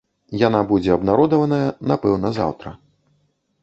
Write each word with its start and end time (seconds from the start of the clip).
Яна 0.47 0.61
будзе 0.71 0.89
абнародаваная, 0.95 1.63
напэўна, 1.95 2.27
заўтра. 2.43 2.69